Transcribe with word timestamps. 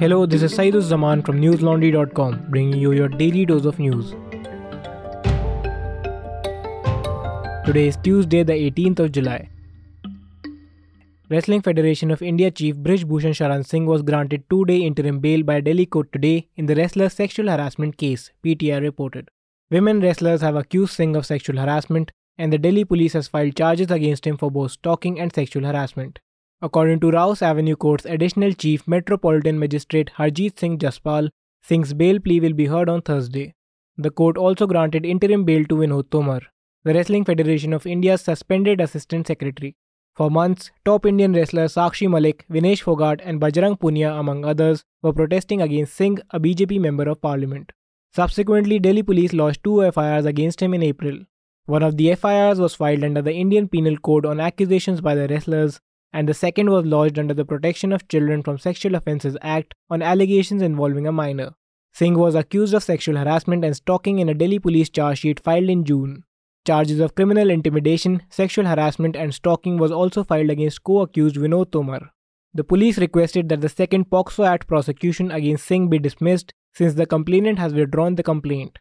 Hello, 0.00 0.26
this 0.26 0.42
is 0.42 0.52
Saeeduzzaman 0.52 1.24
from 1.24 1.40
newslaundry.com 1.40 2.50
bringing 2.50 2.78
you 2.78 2.92
your 2.92 3.08
daily 3.08 3.46
dose 3.46 3.64
of 3.64 3.78
news. 3.78 4.10
Today 7.64 7.86
is 7.88 7.96
Tuesday, 8.02 8.42
the 8.42 8.52
18th 8.52 8.98
of 8.98 9.12
July. 9.12 9.48
Wrestling 11.30 11.62
Federation 11.62 12.10
of 12.10 12.20
India 12.20 12.50
chief 12.50 12.76
Brij 12.76 13.04
Bhushan 13.04 13.32
Sharan 13.32 13.64
Singh 13.64 13.86
was 13.86 14.02
granted 14.02 14.44
two-day 14.50 14.76
interim 14.82 15.18
bail 15.18 15.42
by 15.42 15.62
Delhi 15.62 15.86
court 15.86 16.12
today 16.12 16.46
in 16.56 16.66
the 16.66 16.74
wrestler's 16.74 17.14
sexual 17.14 17.48
harassment 17.48 17.96
case, 17.96 18.30
PTI 18.44 18.82
reported. 18.82 19.30
Women 19.70 20.02
wrestlers 20.02 20.42
have 20.42 20.56
accused 20.56 20.92
Singh 20.92 21.16
of 21.16 21.24
sexual 21.24 21.56
harassment 21.56 22.12
and 22.36 22.52
the 22.52 22.58
Delhi 22.58 22.84
police 22.84 23.14
has 23.14 23.28
filed 23.28 23.56
charges 23.56 23.90
against 23.90 24.26
him 24.26 24.36
for 24.36 24.50
both 24.50 24.72
stalking 24.72 25.18
and 25.18 25.34
sexual 25.34 25.64
harassment. 25.64 26.18
According 26.62 27.00
to 27.00 27.10
Rouse 27.10 27.42
Avenue 27.42 27.76
Court's 27.76 28.06
additional 28.06 28.52
chief 28.52 28.88
metropolitan 28.88 29.58
magistrate 29.58 30.10
Harjeet 30.16 30.58
Singh 30.58 30.78
Jaspal, 30.78 31.28
Singh's 31.62 31.92
bail 31.92 32.18
plea 32.18 32.40
will 32.40 32.54
be 32.54 32.64
heard 32.64 32.88
on 32.88 33.02
Thursday. 33.02 33.54
The 33.98 34.10
court 34.10 34.38
also 34.38 34.66
granted 34.66 35.04
interim 35.04 35.44
bail 35.44 35.66
to 35.66 35.76
Vinod 35.76 36.10
Tomar, 36.10 36.40
the 36.84 36.94
Wrestling 36.94 37.26
Federation 37.26 37.74
of 37.74 37.86
India's 37.86 38.22
suspended 38.22 38.80
assistant 38.80 39.26
secretary. 39.26 39.76
For 40.14 40.30
months, 40.30 40.70
top 40.86 41.04
Indian 41.04 41.34
wrestlers 41.34 41.74
Sakshi 41.74 42.08
Malik, 42.08 42.46
Vinesh 42.50 42.82
Phogat, 42.82 43.20
and 43.22 43.38
Bajrang 43.38 43.78
Punia, 43.78 44.18
among 44.18 44.46
others, 44.46 44.82
were 45.02 45.12
protesting 45.12 45.60
against 45.60 45.94
Singh, 45.94 46.20
a 46.30 46.40
BJP 46.40 46.80
member 46.80 47.06
of 47.06 47.20
parliament. 47.20 47.72
Subsequently, 48.14 48.78
Delhi 48.78 49.02
police 49.02 49.34
lodged 49.34 49.62
two 49.62 49.90
FIRs 49.92 50.24
against 50.24 50.62
him 50.62 50.72
in 50.72 50.82
April. 50.82 51.18
One 51.66 51.82
of 51.82 51.98
the 51.98 52.14
FIRs 52.14 52.58
was 52.58 52.74
filed 52.74 53.04
under 53.04 53.20
the 53.20 53.34
Indian 53.34 53.68
Penal 53.68 53.98
Code 53.98 54.24
on 54.24 54.40
accusations 54.40 55.02
by 55.02 55.14
the 55.14 55.28
wrestlers, 55.28 55.80
and 56.16 56.26
the 56.26 56.32
second 56.32 56.70
was 56.70 56.86
lodged 56.86 57.18
under 57.18 57.34
the 57.34 57.44
Protection 57.44 57.92
of 57.92 58.08
Children 58.08 58.42
from 58.42 58.56
Sexual 58.56 58.94
Offences 58.94 59.36
Act 59.42 59.74
on 59.90 60.00
allegations 60.00 60.62
involving 60.62 61.06
a 61.06 61.12
minor. 61.12 61.50
Singh 61.92 62.16
was 62.18 62.34
accused 62.34 62.72
of 62.72 62.82
sexual 62.82 63.18
harassment 63.18 63.66
and 63.66 63.76
stalking 63.76 64.18
in 64.18 64.30
a 64.30 64.34
Delhi 64.34 64.58
police 64.58 64.88
charge 64.88 65.18
sheet 65.18 65.40
filed 65.40 65.68
in 65.68 65.84
June. 65.84 66.24
Charges 66.66 67.00
of 67.00 67.14
criminal 67.14 67.50
intimidation, 67.50 68.22
sexual 68.30 68.64
harassment, 68.64 69.14
and 69.14 69.34
stalking 69.34 69.76
was 69.76 69.92
also 69.92 70.24
filed 70.24 70.48
against 70.48 70.84
co-accused 70.84 71.36
Vinod 71.36 71.70
Tomar. 71.70 72.10
The 72.54 72.64
police 72.64 72.96
requested 72.96 73.50
that 73.50 73.60
the 73.60 73.68
second 73.68 74.08
POCSO 74.08 74.46
Act 74.48 74.66
prosecution 74.66 75.30
against 75.30 75.66
Singh 75.66 75.90
be 75.90 75.98
dismissed 75.98 76.54
since 76.72 76.94
the 76.94 77.04
complainant 77.04 77.58
has 77.58 77.74
withdrawn 77.74 78.14
the 78.14 78.22
complaint. 78.22 78.78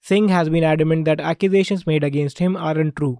Singh 0.00 0.30
has 0.30 0.48
been 0.48 0.64
adamant 0.64 1.04
that 1.04 1.20
accusations 1.20 1.86
made 1.86 2.02
against 2.02 2.40
him 2.40 2.56
are 2.56 2.76
untrue. 2.76 3.18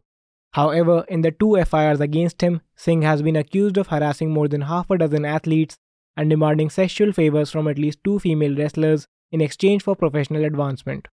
However, 0.52 1.04
in 1.08 1.22
the 1.22 1.30
two 1.30 1.62
FIRs 1.64 2.00
against 2.00 2.42
him, 2.42 2.60
Singh 2.76 3.02
has 3.02 3.22
been 3.22 3.36
accused 3.36 3.78
of 3.78 3.86
harassing 3.86 4.30
more 4.30 4.48
than 4.48 4.62
half 4.62 4.90
a 4.90 4.98
dozen 4.98 5.24
athletes 5.24 5.78
and 6.14 6.28
demanding 6.28 6.68
sexual 6.68 7.12
favors 7.12 7.50
from 7.50 7.68
at 7.68 7.78
least 7.78 8.04
two 8.04 8.18
female 8.18 8.54
wrestlers 8.54 9.06
in 9.30 9.40
exchange 9.40 9.82
for 9.82 9.96
professional 9.96 10.44
advancement. 10.44 11.08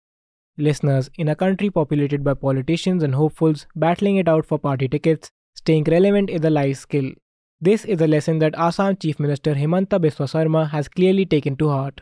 Listeners, 0.58 1.10
in 1.18 1.28
a 1.28 1.36
country 1.36 1.70
populated 1.70 2.24
by 2.24 2.34
politicians 2.34 3.04
and 3.04 3.16
hopefuls 3.16 3.68
battling 3.76 4.16
it 4.16 4.30
out 4.30 4.46
for 4.46 4.58
party 4.58 4.88
tickets, 4.88 5.30
staying 5.54 5.84
relevant 5.84 6.30
is 6.30 6.46
a 6.46 6.50
life 6.50 6.78
skill. 6.78 7.12
This 7.60 7.84
is 7.84 8.00
a 8.00 8.08
lesson 8.08 8.40
that 8.40 8.56
Assam 8.58 8.96
Chief 8.96 9.20
Minister 9.20 9.54
Himanta 9.54 10.00
Biswa 10.00 10.30
Sarma 10.30 10.68
has 10.68 10.88
clearly 10.88 11.26
taken 11.26 11.58
to 11.58 11.68
heart. 11.68 12.02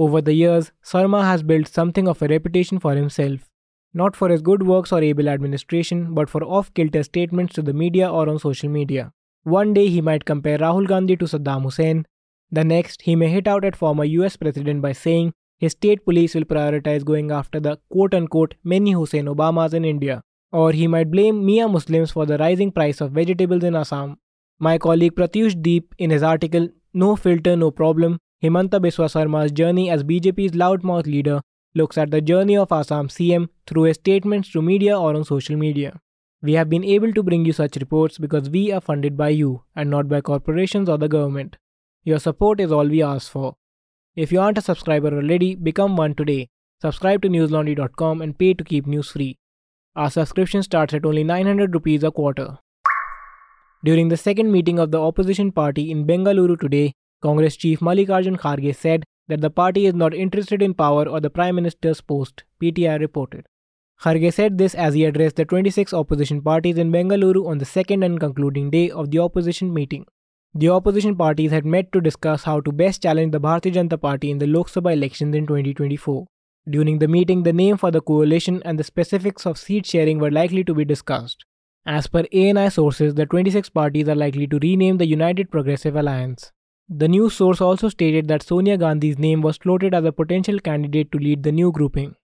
Over 0.00 0.20
the 0.20 0.34
years, 0.34 0.72
Sarma 0.82 1.24
has 1.24 1.44
built 1.44 1.68
something 1.68 2.08
of 2.08 2.20
a 2.22 2.26
reputation 2.26 2.80
for 2.80 2.96
himself 2.96 3.51
not 3.94 4.16
for 4.16 4.28
his 4.28 4.42
good 4.42 4.62
works 4.62 4.92
or 4.92 5.02
able 5.02 5.28
administration, 5.28 6.14
but 6.14 6.30
for 6.30 6.42
off 6.44 6.72
kilter 6.74 7.02
statements 7.02 7.54
to 7.54 7.62
the 7.62 7.72
media 7.72 8.10
or 8.10 8.28
on 8.28 8.38
social 8.38 8.68
media. 8.68 9.12
One 9.44 9.74
day 9.74 9.88
he 9.88 10.00
might 10.00 10.24
compare 10.24 10.58
Rahul 10.58 10.86
Gandhi 10.86 11.16
to 11.16 11.24
Saddam 11.26 11.62
Hussein. 11.62 12.06
The 12.50 12.64
next, 12.64 13.02
he 13.02 13.16
may 13.16 13.28
hit 13.28 13.48
out 13.48 13.64
at 13.64 13.76
former 13.76 14.04
US 14.04 14.36
president 14.36 14.82
by 14.82 14.92
saying 14.92 15.32
his 15.58 15.72
state 15.72 16.04
police 16.04 16.34
will 16.34 16.44
prioritize 16.44 17.04
going 17.04 17.30
after 17.30 17.60
the 17.60 17.78
quote 17.90 18.14
unquote 18.14 18.54
many 18.64 18.92
Hussein 18.92 19.26
Obamas 19.26 19.74
in 19.74 19.84
India. 19.84 20.22
Or 20.52 20.72
he 20.72 20.86
might 20.86 21.10
blame 21.10 21.44
Miya 21.44 21.68
Muslims 21.68 22.10
for 22.10 22.26
the 22.26 22.38
rising 22.38 22.72
price 22.72 23.00
of 23.00 23.12
vegetables 23.12 23.64
in 23.64 23.74
Assam. 23.74 24.18
My 24.58 24.78
colleague 24.78 25.14
Pratyush 25.16 25.60
Deep, 25.60 25.94
in 25.98 26.10
his 26.10 26.22
article 26.22 26.68
No 26.94 27.16
Filter, 27.16 27.56
No 27.56 27.70
Problem, 27.70 28.18
Himanta 28.42 28.80
Biswa 28.80 29.08
Sarma's 29.10 29.50
journey 29.50 29.88
as 29.88 30.04
BJP's 30.04 30.52
loudmouth 30.52 31.06
leader 31.06 31.40
looks 31.74 31.98
at 31.98 32.10
the 32.10 32.20
journey 32.20 32.56
of 32.56 32.72
Assam 32.72 33.08
CM 33.08 33.48
through 33.66 33.84
his 33.84 33.96
statements 33.96 34.50
to 34.52 34.62
media 34.62 34.98
or 34.98 35.14
on 35.14 35.24
social 35.24 35.56
media. 35.56 36.00
We 36.42 36.54
have 36.54 36.68
been 36.68 36.84
able 36.84 37.12
to 37.12 37.22
bring 37.22 37.44
you 37.44 37.52
such 37.52 37.76
reports 37.76 38.18
because 38.18 38.50
we 38.50 38.72
are 38.72 38.80
funded 38.80 39.16
by 39.16 39.28
you 39.28 39.62
and 39.76 39.88
not 39.88 40.08
by 40.08 40.20
corporations 40.20 40.88
or 40.88 40.98
the 40.98 41.08
government. 41.08 41.56
Your 42.04 42.18
support 42.18 42.60
is 42.60 42.72
all 42.72 42.88
we 42.88 43.02
ask 43.02 43.30
for. 43.30 43.54
If 44.16 44.32
you 44.32 44.40
aren't 44.40 44.58
a 44.58 44.62
subscriber 44.62 45.08
already, 45.08 45.54
become 45.54 45.96
one 45.96 46.14
today. 46.14 46.48
Subscribe 46.80 47.22
to 47.22 47.28
newslaundry.com 47.28 48.20
and 48.20 48.36
pay 48.36 48.54
to 48.54 48.64
keep 48.64 48.86
news 48.86 49.10
free. 49.10 49.38
Our 49.94 50.10
subscription 50.10 50.62
starts 50.62 50.94
at 50.94 51.06
only 51.06 51.22
900 51.22 51.72
rupees 51.72 52.02
a 52.02 52.10
quarter. 52.10 52.58
During 53.84 54.08
the 54.08 54.16
second 54.16 54.50
meeting 54.50 54.78
of 54.78 54.90
the 54.90 55.00
opposition 55.00 55.52
party 55.52 55.90
in 55.90 56.06
Bengaluru 56.06 56.58
today, 56.58 56.92
Congress 57.22 57.56
chief 57.56 57.80
Mallikarjun 57.80 58.36
Kharge 58.36 58.74
said 58.74 59.04
that 59.28 59.40
the 59.40 59.50
party 59.50 59.86
is 59.86 59.94
not 59.94 60.14
interested 60.14 60.62
in 60.62 60.74
power 60.74 61.08
or 61.08 61.20
the 61.20 61.30
Prime 61.30 61.54
Minister's 61.54 62.00
post, 62.00 62.44
PTI 62.60 62.98
reported. 63.00 63.46
Kharge 64.02 64.32
said 64.32 64.58
this 64.58 64.74
as 64.74 64.94
he 64.94 65.04
addressed 65.04 65.36
the 65.36 65.44
26 65.44 65.94
opposition 65.94 66.42
parties 66.42 66.76
in 66.76 66.90
Bengaluru 66.90 67.46
on 67.46 67.58
the 67.58 67.64
second 67.64 68.02
and 68.02 68.18
concluding 68.18 68.70
day 68.70 68.90
of 68.90 69.10
the 69.10 69.20
opposition 69.20 69.72
meeting. 69.72 70.06
The 70.54 70.68
opposition 70.68 71.16
parties 71.16 71.50
had 71.50 71.64
met 71.64 71.92
to 71.92 72.00
discuss 72.00 72.42
how 72.42 72.60
to 72.60 72.72
best 72.72 73.02
challenge 73.02 73.32
the 73.32 73.40
Bharatiya 73.40 73.74
Janata 73.74 74.00
Party 74.00 74.30
in 74.30 74.38
the 74.38 74.46
Lok 74.46 74.68
Sabha 74.68 74.92
elections 74.92 75.34
in 75.34 75.46
2024. 75.46 76.26
During 76.68 76.98
the 76.98 77.08
meeting, 77.08 77.42
the 77.42 77.52
name 77.52 77.76
for 77.76 77.90
the 77.90 78.00
coalition 78.00 78.60
and 78.64 78.78
the 78.78 78.84
specifics 78.84 79.46
of 79.46 79.56
seat 79.56 79.86
sharing 79.86 80.18
were 80.18 80.30
likely 80.30 80.62
to 80.64 80.74
be 80.74 80.84
discussed. 80.84 81.44
As 81.86 82.06
per 82.06 82.24
ANI 82.32 82.70
sources, 82.70 83.14
the 83.14 83.26
26 83.26 83.70
parties 83.70 84.08
are 84.08 84.14
likely 84.14 84.46
to 84.46 84.58
rename 84.58 84.98
the 84.98 85.06
United 85.06 85.50
Progressive 85.50 85.96
Alliance. 85.96 86.52
The 86.88 87.08
news 87.08 87.34
source 87.34 87.60
also 87.60 87.88
stated 87.88 88.28
that 88.28 88.42
Sonia 88.42 88.76
Gandhi's 88.76 89.18
name 89.18 89.40
was 89.40 89.56
floated 89.56 89.94
as 89.94 90.04
a 90.04 90.12
potential 90.12 90.58
candidate 90.58 91.10
to 91.12 91.18
lead 91.18 91.42
the 91.42 91.52
new 91.52 91.72
grouping. 91.72 92.16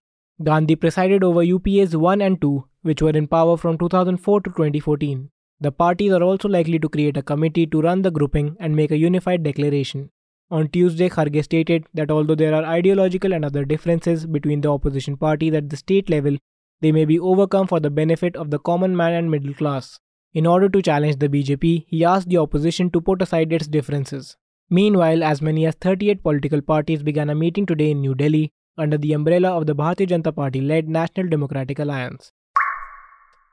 Gandhi 0.42 0.76
presided 0.76 1.24
over 1.24 1.40
UPAs 1.40 1.94
1 1.94 2.20
and 2.20 2.40
2, 2.40 2.64
which 2.82 3.00
were 3.00 3.10
in 3.10 3.28
power 3.28 3.56
from 3.56 3.78
2004 3.78 4.40
to 4.42 4.50
2014. 4.50 5.30
The 5.60 5.72
parties 5.72 6.12
are 6.12 6.22
also 6.22 6.48
likely 6.48 6.78
to 6.80 6.88
create 6.88 7.16
a 7.16 7.22
committee 7.22 7.66
to 7.66 7.80
run 7.80 8.02
the 8.02 8.10
grouping 8.10 8.56
and 8.60 8.76
make 8.76 8.90
a 8.90 8.98
unified 8.98 9.42
declaration. 9.42 10.10
On 10.50 10.68
Tuesday, 10.68 11.08
Kharge 11.08 11.42
stated 11.44 11.86
that 11.94 12.10
although 12.10 12.34
there 12.34 12.54
are 12.54 12.64
ideological 12.64 13.32
and 13.32 13.44
other 13.44 13.64
differences 13.64 14.26
between 14.26 14.60
the 14.60 14.70
opposition 14.70 15.16
parties 15.16 15.54
at 15.54 15.70
the 15.70 15.76
state 15.76 16.10
level, 16.10 16.36
they 16.80 16.92
may 16.92 17.04
be 17.04 17.18
overcome 17.18 17.66
for 17.66 17.80
the 17.80 17.90
benefit 17.90 18.36
of 18.36 18.50
the 18.50 18.58
common 18.58 18.96
man 18.96 19.14
and 19.14 19.30
middle 19.30 19.54
class. 19.54 19.98
In 20.34 20.46
order 20.46 20.68
to 20.68 20.82
challenge 20.82 21.18
the 21.18 21.28
BJP, 21.28 21.86
he 21.88 22.04
asked 22.04 22.28
the 22.28 22.38
opposition 22.38 22.90
to 22.90 23.00
put 23.00 23.22
aside 23.22 23.52
its 23.52 23.66
differences. 23.66 24.36
Meanwhile, 24.70 25.22
as 25.22 25.40
many 25.40 25.64
as 25.66 25.74
38 25.76 26.22
political 26.22 26.60
parties 26.60 27.02
began 27.02 27.30
a 27.30 27.34
meeting 27.34 27.64
today 27.64 27.90
in 27.90 28.02
New 28.02 28.14
Delhi 28.14 28.52
under 28.76 28.98
the 28.98 29.14
umbrella 29.14 29.56
of 29.56 29.66
the 29.66 29.74
Bharatiya 29.74 30.08
Janata 30.08 30.34
Party 30.34 30.60
led 30.60 30.88
National 30.88 31.28
Democratic 31.28 31.78
Alliance. 31.78 32.32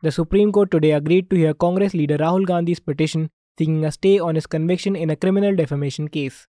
The 0.04 0.12
Supreme 0.12 0.52
Court 0.52 0.72
today 0.72 0.92
agreed 0.92 1.30
to 1.30 1.38
hear 1.38 1.54
Congress 1.54 1.94
leader 1.94 2.18
Rahul 2.18 2.46
Gandhi's 2.46 2.82
petition 2.82 3.30
seeking 3.58 3.86
a 3.86 3.92
stay 3.92 4.20
on 4.20 4.36
his 4.36 4.46
conviction 4.46 4.96
in 4.96 5.10
a 5.10 5.16
criminal 5.16 5.56
defamation 5.56 6.10
case. 6.10 6.48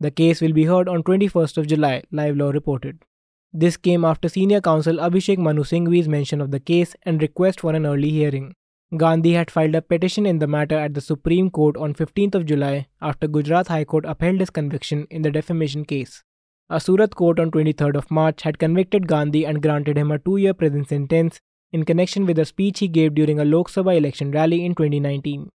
The 0.00 0.10
case 0.10 0.40
will 0.40 0.52
be 0.52 0.64
heard 0.64 0.88
on 0.88 1.04
21st 1.04 1.56
of 1.56 1.68
July, 1.68 2.02
Live 2.10 2.36
Law 2.36 2.50
reported. 2.50 3.04
This 3.52 3.76
came 3.76 4.04
after 4.04 4.28
senior 4.28 4.60
counsel 4.60 4.96
Abhishek 4.96 5.38
Manu 5.38 5.62
Singhvi's 5.62 6.08
mention 6.08 6.40
of 6.40 6.50
the 6.50 6.60
case 6.60 6.94
and 7.04 7.22
request 7.22 7.60
for 7.60 7.72
an 7.72 7.86
early 7.86 8.10
hearing. 8.10 8.54
Gandhi 8.96 9.34
had 9.34 9.50
filed 9.50 9.74
a 9.74 9.82
petition 9.82 10.24
in 10.24 10.38
the 10.38 10.46
matter 10.46 10.74
at 10.74 10.94
the 10.94 11.02
Supreme 11.02 11.50
Court 11.50 11.76
on 11.76 11.92
15th 11.92 12.34
of 12.34 12.46
July 12.46 12.86
after 13.02 13.28
Gujarat 13.28 13.68
High 13.68 13.84
Court 13.84 14.06
upheld 14.06 14.40
his 14.40 14.48
conviction 14.48 15.06
in 15.10 15.20
the 15.20 15.30
defamation 15.30 15.84
case. 15.84 16.24
A 16.70 16.80
Surat 16.80 17.14
court 17.14 17.38
on 17.38 17.50
23rd 17.50 17.96
of 17.96 18.10
March 18.10 18.42
had 18.42 18.58
convicted 18.58 19.06
Gandhi 19.06 19.44
and 19.44 19.62
granted 19.62 19.98
him 19.98 20.10
a 20.10 20.18
two-year 20.18 20.54
prison 20.54 20.86
sentence 20.86 21.38
in 21.70 21.84
connection 21.84 22.24
with 22.24 22.38
a 22.38 22.46
speech 22.46 22.78
he 22.78 22.88
gave 22.88 23.14
during 23.14 23.38
a 23.38 23.44
Lok 23.44 23.70
Sabha 23.70 23.94
election 23.94 24.30
rally 24.30 24.64
in 24.64 24.74
2019. 24.74 25.50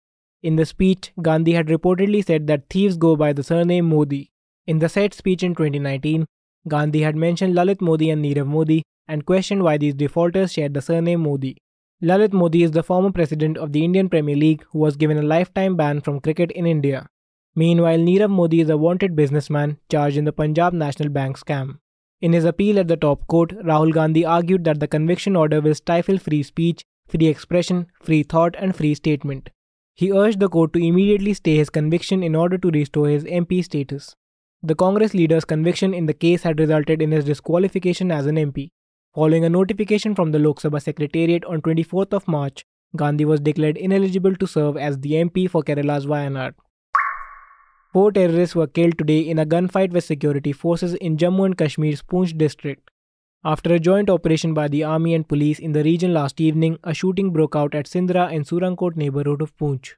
In 0.44 0.58
the 0.58 0.66
speech, 0.66 1.14
Gandhi 1.22 1.54
had 1.54 1.68
reportedly 1.68 2.26
said 2.26 2.48
that 2.48 2.70
thieves 2.70 2.98
go 2.98 3.16
by 3.16 3.32
the 3.32 3.44
surname 3.44 3.88
Modi. 3.88 4.30
In 4.68 4.80
the 4.80 4.90
said 4.90 5.14
speech 5.14 5.42
in 5.42 5.56
2019, 5.56 6.26
Gandhi 6.68 7.02
had 7.02 7.16
mentioned 7.16 7.56
Lalit 7.56 7.80
Modi 7.80 8.10
and 8.10 8.26
Nirav 8.26 8.48
Modi 8.48 8.84
and 9.08 9.26
questioned 9.26 9.64
why 9.64 9.78
these 9.78 9.94
defaulters 9.94 10.52
shared 10.52 10.74
the 10.74 10.82
surname 10.82 11.22
Modi. 11.22 11.56
Lalit 12.04 12.34
Modi 12.34 12.64
is 12.64 12.72
the 12.72 12.82
former 12.82 13.12
president 13.12 13.60
of 13.60 13.74
the 13.74 13.86
Indian 13.86 14.10
Premier 14.10 14.36
League 14.36 14.66
who 14.72 14.80
was 14.80 14.96
given 14.96 15.20
a 15.20 15.22
lifetime 15.22 15.76
ban 15.76 16.02
from 16.02 16.20
cricket 16.20 16.52
in 16.54 16.66
India. 16.66 17.08
Meanwhile, 17.54 18.00
Nirav 18.00 18.32
Modi 18.32 18.60
is 18.60 18.70
a 18.70 18.78
wanted 18.78 19.16
businessman 19.16 19.78
charged 19.88 20.18
in 20.18 20.26
the 20.26 20.34
Punjab 20.34 20.74
National 20.74 21.10
Bank 21.10 21.38
scam. 21.38 21.78
In 22.20 22.34
his 22.34 22.44
appeal 22.44 22.80
at 22.80 22.88
the 22.88 22.98
top 22.98 23.28
court, 23.28 23.52
Rahul 23.52 23.94
Gandhi 23.94 24.26
argued 24.26 24.64
that 24.64 24.80
the 24.80 24.88
conviction 24.88 25.36
order 25.36 25.62
will 25.62 25.76
stifle 25.76 26.18
free 26.18 26.42
speech, 26.42 26.82
free 27.08 27.28
expression, 27.28 27.86
free 28.02 28.24
thought, 28.24 28.56
and 28.58 28.76
free 28.76 28.96
statement. 28.96 29.52
He 29.94 30.12
urged 30.12 30.40
the 30.40 30.50
court 30.50 30.74
to 30.74 30.84
immediately 30.84 31.36
stay 31.36 31.56
his 31.56 31.70
conviction 31.70 32.24
in 32.24 32.36
order 32.36 32.58
to 32.58 32.72
restore 32.72 33.10
his 33.10 33.26
MP 33.26 33.64
status. 33.64 34.16
The 34.64 34.74
Congress 34.74 35.14
leader's 35.14 35.46
conviction 35.46 35.94
in 35.94 36.08
the 36.08 36.16
case 36.16 36.42
had 36.42 36.60
resulted 36.60 37.00
in 37.00 37.12
his 37.12 37.26
disqualification 37.26 38.12
as 38.12 38.26
an 38.26 38.38
MP. 38.38 38.72
Following 39.14 39.44
a 39.44 39.50
notification 39.50 40.16
from 40.16 40.32
the 40.32 40.40
Lok 40.40 40.62
Sabha 40.62 40.82
Secretariat 40.82 41.44
on 41.44 41.62
24th 41.62 42.14
of 42.14 42.30
March, 42.30 42.64
Gandhi 42.96 43.26
was 43.26 43.42
declared 43.42 43.76
ineligible 43.76 44.38
to 44.38 44.48
serve 44.48 44.78
as 44.78 45.00
the 45.00 45.12
MP 45.24 45.50
for 45.50 45.62
Kerala's 45.62 46.06
Wayanad. 46.06 46.54
Four 47.92 48.14
terrorists 48.14 48.56
were 48.56 48.68
killed 48.68 48.98
today 48.98 49.20
in 49.20 49.38
a 49.38 49.46
gunfight 49.46 49.92
with 49.92 50.06
security 50.06 50.54
forces 50.54 50.94
in 50.94 51.18
Jammu 51.18 51.46
and 51.46 51.58
Kashmir's 51.58 52.02
Poonch 52.02 52.38
district. 52.38 52.90
After 53.44 53.74
a 53.74 53.80
joint 53.80 54.10
operation 54.10 54.54
by 54.54 54.70
the 54.70 54.86
army 54.86 55.14
and 55.14 55.28
police 55.28 55.60
in 55.60 55.74
the 55.74 55.84
region 55.84 56.14
last 56.14 56.40
evening, 56.40 56.80
a 56.86 56.94
shooting 56.94 57.32
broke 57.32 57.54
out 57.54 57.76
at 57.76 57.88
Sindra 57.88 58.32
in 58.32 58.46
Surankot 58.46 58.96
neighborhood 58.96 59.42
of 59.42 59.58
Poonch. 59.58 59.96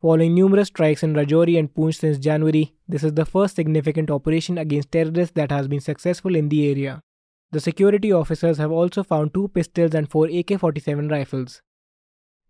Following 0.00 0.36
numerous 0.36 0.68
strikes 0.68 1.02
in 1.02 1.14
Rajouri 1.14 1.58
and 1.58 1.74
Poonch 1.74 1.96
since 1.96 2.16
January, 2.16 2.74
this 2.86 3.02
is 3.02 3.14
the 3.14 3.26
first 3.26 3.56
significant 3.56 4.08
operation 4.08 4.56
against 4.56 4.92
terrorists 4.92 5.34
that 5.34 5.50
has 5.50 5.66
been 5.66 5.80
successful 5.80 6.36
in 6.36 6.48
the 6.48 6.70
area. 6.70 7.02
The 7.52 7.60
security 7.60 8.10
officers 8.10 8.56
have 8.56 8.72
also 8.72 9.02
found 9.02 9.34
two 9.34 9.48
pistols 9.48 9.94
and 9.94 10.10
four 10.10 10.26
AK 10.26 10.58
47 10.58 11.08
rifles. 11.08 11.60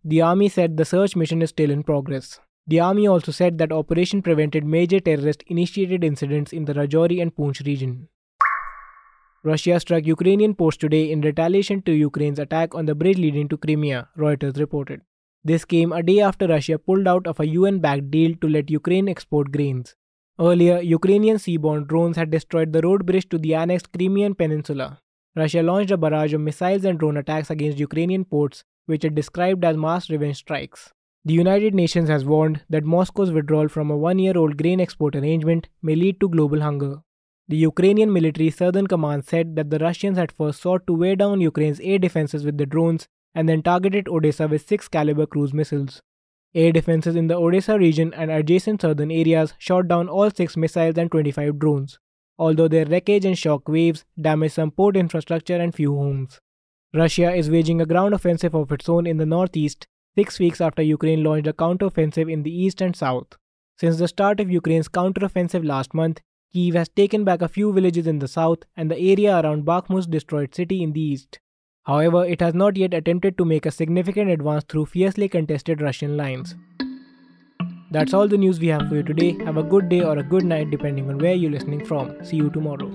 The 0.05 0.21
army 0.21 0.49
said 0.49 0.77
the 0.77 0.85
search 0.85 1.17
mission 1.17 1.43
is 1.43 1.51
still 1.51 1.71
in 1.71 1.83
progress. 1.83 2.39
The 2.69 2.79
army 2.79 3.09
also 3.09 3.33
said 3.33 3.59
that 3.59 3.73
operation 3.73 4.23
prevented 4.23 4.65
major 4.65 5.01
terrorist 5.01 5.43
initiated 5.49 6.05
incidents 6.05 6.53
in 6.53 6.67
the 6.67 6.75
Rajouri 6.75 7.21
and 7.21 7.35
Poonch 7.35 7.67
region. 7.67 8.09
Russia 9.43 9.81
struck 9.81 10.07
Ukrainian 10.07 10.55
ports 10.55 10.77
today 10.77 11.11
in 11.11 11.21
retaliation 11.21 11.83
to 11.83 11.93
Ukraine's 11.93 12.39
attack 12.39 12.77
on 12.77 12.87
the 12.87 12.95
bridge 12.95 13.19
leading 13.19 13.49
to 13.49 13.57
Crimea, 13.57 14.09
Reuters 14.17 14.57
reported. 14.57 15.01
This 15.43 15.65
came 15.65 15.91
a 15.91 16.05
day 16.05 16.21
after 16.21 16.47
Russia 16.47 16.79
pulled 16.79 17.09
out 17.09 17.27
of 17.27 17.41
a 17.41 17.49
UN 17.49 17.81
backed 17.81 18.13
deal 18.13 18.37
to 18.41 18.49
let 18.49 18.71
Ukraine 18.71 19.09
export 19.09 19.51
grains. 19.51 19.97
Earlier, 20.41 20.81
Ukrainian 20.81 21.37
seaborne 21.37 21.87
drones 21.87 22.17
had 22.17 22.31
destroyed 22.31 22.73
the 22.73 22.81
road 22.81 23.05
bridge 23.05 23.29
to 23.29 23.39
the 23.39 23.55
annexed 23.55 23.93
Crimean 23.93 24.35
Peninsula. 24.35 24.99
Russia 25.37 25.63
launched 25.63 25.91
a 25.91 25.97
barrage 25.97 26.33
of 26.33 26.41
missiles 26.41 26.85
and 26.85 26.99
drone 26.99 27.19
attacks 27.19 27.51
against 27.51 27.79
Ukrainian 27.79 28.25
ports, 28.25 28.65
which 28.87 29.05
it 29.05 29.15
described 29.15 29.65
as 29.65 29.77
mass 29.77 30.09
revenge 30.09 30.37
strikes. 30.37 30.91
The 31.25 31.35
United 31.35 31.75
Nations 31.75 32.09
has 32.09 32.25
warned 32.25 32.63
that 32.69 32.85
Moscow's 32.85 33.31
withdrawal 33.31 33.69
from 33.69 33.91
a 33.91 33.97
one 33.97 34.19
year 34.19 34.37
old 34.37 34.57
grain 34.57 34.81
export 34.81 35.15
arrangement 35.15 35.69
may 35.83 35.95
lead 35.95 36.19
to 36.21 36.29
global 36.29 36.61
hunger. 36.61 37.03
The 37.49 37.59
Ukrainian 37.59 38.13
military 38.13 38.51
southern 38.51 38.87
command 38.87 39.25
said 39.25 39.55
that 39.57 39.71
the 39.71 39.79
Russians 39.79 40.17
had 40.17 40.33
first 40.33 40.63
sought 40.63 40.87
to 40.87 40.95
wear 40.95 41.15
down 41.15 41.41
Ukraine's 41.41 41.81
air 41.81 41.99
defenses 41.99 42.45
with 42.45 42.57
the 42.57 42.67
drones 42.67 43.07
and 43.35 43.49
then 43.49 43.63
targeted 43.63 44.09
Odessa 44.09 44.49
with 44.49 44.67
6 44.67 44.89
Kalibr 44.89 45.29
cruise 45.29 45.53
missiles. 45.53 46.01
Air 46.55 46.71
defenses 46.71 47.17
in 47.17 47.29
the 47.29 47.37
Odessa 47.37 47.79
region 47.79 48.13
and 48.13 48.31
adjacent 48.31 48.83
southern 48.83 49.11
areas 49.11 49.55
shot 49.57 49.89
down 49.89 50.09
all 50.09 50.31
6 50.31 50.57
missiles 50.57 50.99
and 50.99 51.11
25 51.11 51.59
drones, 51.59 51.99
although 52.39 52.69
their 52.69 52.85
wreckage 52.85 53.25
and 53.25 53.39
shock 53.39 53.69
waves 53.69 54.05
damaged 54.21 54.55
some 54.55 54.71
port 54.71 54.97
infrastructure 54.97 55.57
and 55.57 55.75
few 55.75 55.95
homes. 55.97 56.41
Russia 56.93 57.33
is 57.33 57.51
waging 57.51 57.81
a 57.81 57.87
ground 57.87 58.13
offensive 58.13 58.55
of 58.55 58.71
its 58.71 58.87
own 58.87 59.07
in 59.07 59.17
the 59.17 59.25
northeast 59.25 59.87
six 60.15 60.39
weeks 60.39 60.61
after 60.61 60.83
Ukraine 60.83 61.25
launched 61.25 61.47
a 61.47 61.55
counteroffensive 61.55 62.31
in 62.31 62.43
the 62.43 62.55
east 62.55 62.83
and 62.83 62.95
south. 62.95 63.39
Since 63.79 63.99
the 63.99 64.09
start 64.09 64.39
of 64.39 64.51
Ukraine's 64.51 64.89
counteroffensive 64.89 65.65
last 65.65 65.95
month, 65.95 66.21
Kiev 66.53 66.75
has 66.75 66.91
taken 66.91 67.25
back 67.25 67.41
a 67.41 67.49
few 67.49 67.73
villages 67.73 68.07
in 68.07 68.19
the 68.19 68.29
south 68.29 68.65
and 68.77 68.91
the 68.91 68.99
area 68.99 69.41
around 69.41 69.65
Bakhmut's 69.65 70.07
destroyed 70.07 70.55
city 70.55 70.83
in 70.83 70.93
the 70.93 71.01
east. 71.01 71.41
However, 71.85 72.25
it 72.25 72.41
has 72.41 72.55
not 72.55 72.77
yet 72.77 72.95
attempted 72.95 73.37
to 73.39 73.45
make 73.45 73.67
a 73.67 73.73
significant 73.73 74.31
advance 74.31 74.65
through 74.69 74.87
fiercely 74.87 75.29
contested 75.29 75.83
Russian 75.83 76.17
lines. 76.17 76.55
That's 77.91 78.15
all 78.15 78.29
the 78.29 78.39
news 78.39 78.61
we 78.61 78.69
have 78.69 78.89
for 78.89 78.95
you 78.95 79.03
today. 79.03 79.37
Have 79.45 79.57
a 79.57 79.65
good 79.65 79.89
day 79.89 80.01
or 80.01 80.17
a 80.17 80.23
good 80.23 80.45
night 80.45 80.71
depending 80.71 81.09
on 81.11 81.19
where 81.19 81.35
you're 81.35 81.51
listening 81.51 81.85
from. 81.85 82.25
See 82.25 82.37
you 82.37 82.51
tomorrow. 82.51 82.89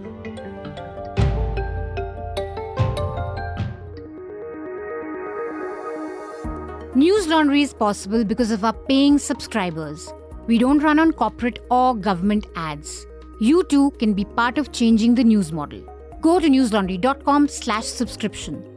News 6.96 7.28
Laundry 7.28 7.62
is 7.64 7.74
possible 7.74 8.24
because 8.24 8.52
of 8.52 8.64
our 8.64 8.74
paying 8.74 9.20
subscribers. 9.20 10.12
We 10.48 10.58
don't 10.58 10.80
run 10.80 10.98
on 10.98 11.12
corporate 11.12 11.60
or 11.70 11.94
government 11.94 12.48
ads. 12.56 13.06
You 13.42 13.66
too 13.66 13.92
can 14.00 14.14
be 14.14 14.24
part 14.24 14.58
of 14.58 14.72
changing 14.72 15.16
the 15.16 15.26
news 15.26 15.52
model. 15.52 15.82
Go 16.22 16.40
to 16.40 16.48
newslaundry.com 16.48 17.50
slash 17.50 17.86
subscription. 17.86 18.77